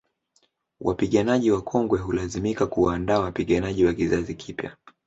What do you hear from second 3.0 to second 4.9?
wapiganaji wa kizazi kipya